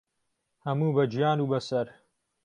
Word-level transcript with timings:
ههموو 0.65 0.89
به 0.95 1.03
گیان 1.13 1.37
و 1.39 1.49
بە 1.51 1.59
سەر 1.67 1.87